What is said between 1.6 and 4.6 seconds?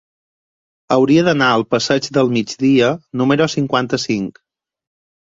passeig del Migdia número cinquanta-cinc.